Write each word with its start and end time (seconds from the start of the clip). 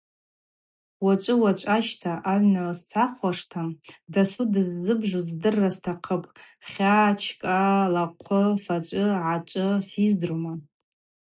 Уачӏв-уачӏващта 1.05 2.11
агӏвна 2.31 2.63
сцахуаштӏта– 2.77 3.63
дасу 4.13 4.43
дыззыбжу 4.53 5.21
здырра 5.27 5.69
стахъыпӏ: 5.75 6.31
хьа, 6.69 6.97
джькӏа, 7.17 7.57
лахъвы, 7.93 8.41
фачӏвы-гачӏвы– 8.63 9.73
сиздрума. 9.89 10.53